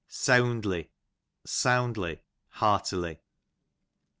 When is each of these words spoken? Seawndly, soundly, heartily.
Seawndly, 0.09 0.89
soundly, 1.45 2.23
heartily. 2.47 3.19